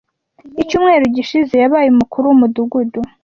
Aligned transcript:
Icyumweru 0.61 1.03
gishize 1.15 1.53
yabaye 1.63 1.87
umukuru 1.89 2.25
w’umudugudu 2.27 2.99